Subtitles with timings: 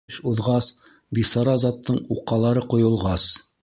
[0.11, 0.69] Эш уҙғас,
[1.19, 3.33] бисара заттың уҡалары ҡойолғас...